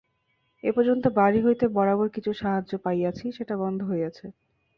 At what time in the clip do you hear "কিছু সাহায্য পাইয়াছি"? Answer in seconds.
2.09-3.25